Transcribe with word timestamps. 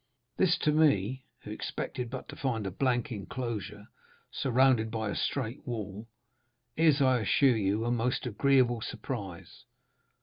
This 0.37 0.57
to 0.63 0.71
me, 0.71 1.25
who 1.43 1.51
expected 1.51 2.09
but 2.09 2.27
to 2.29 2.35
find 2.35 2.65
a 2.65 2.71
blank 2.71 3.11
enclosure 3.11 3.85
surrounded 4.31 4.89
by 4.89 5.11
a 5.11 5.15
straight 5.15 5.63
wall, 5.67 6.07
is, 6.75 7.03
I 7.03 7.19
assure 7.19 7.55
you, 7.55 7.85
a 7.85 7.91
most 7.91 8.25
agreeable 8.25 8.81
surprise. 8.81 9.65